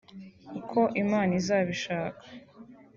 [0.59, 2.21] ”Uko Imana izabishaka